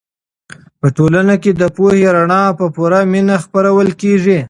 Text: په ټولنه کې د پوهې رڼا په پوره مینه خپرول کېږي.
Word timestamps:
په 0.79 0.87
ټولنه 0.97 1.35
کې 1.43 1.51
د 1.61 1.63
پوهې 1.75 2.05
رڼا 2.15 2.43
په 2.59 2.65
پوره 2.75 2.99
مینه 3.11 3.35
خپرول 3.43 3.89
کېږي. 4.01 4.37